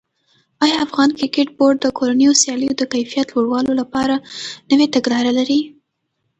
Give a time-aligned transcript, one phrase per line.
[0.63, 4.15] آیا افغان کرکټ بورډ د کورنیو سیالیو د کیفیت لوړولو لپاره
[4.71, 5.61] نوې تګلاره لري؟